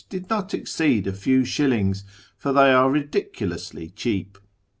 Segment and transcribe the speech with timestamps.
[0.11, 2.03] l not exceed a few shillings,
[2.35, 4.39] for tiioy are ridiculously cheap.